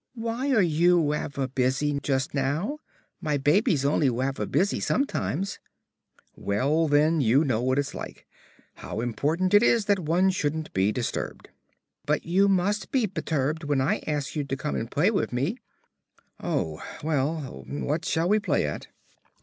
"Why 0.15 0.49
are 0.51 0.63
you 0.63 1.11
raver 1.11 1.47
busy 1.47 1.99
just 2.01 2.33
now? 2.33 2.79
My 3.21 3.37
baby's 3.37 3.85
only 3.85 4.09
raver 4.09 4.47
busy 4.47 4.79
sometimes." 4.79 5.59
"Well 6.35 6.87
then, 6.87 7.21
you 7.21 7.43
know 7.43 7.61
what 7.61 7.77
it's 7.77 7.93
like; 7.93 8.25
how 8.77 8.99
important 9.01 9.53
it 9.53 9.61
is 9.61 9.85
that 9.85 9.99
one 9.99 10.31
shouldn't 10.31 10.73
be 10.73 10.91
disturbed." 10.91 11.49
"But 12.07 12.25
you 12.25 12.47
must 12.47 12.89
be 12.91 13.05
beturbed 13.05 13.63
when 13.63 13.79
I 13.79 13.99
ask 14.07 14.35
you 14.35 14.43
to 14.43 14.57
come 14.57 14.75
and 14.75 14.89
play 14.89 15.11
wiv 15.11 15.31
me." 15.31 15.57
"Oh, 16.41 16.81
well... 17.03 17.63
what 17.69 18.03
shall 18.03 18.27
we 18.27 18.39
play 18.39 18.65
at?" 18.65 18.87